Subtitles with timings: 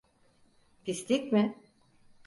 [0.83, 1.55] Pislik mi?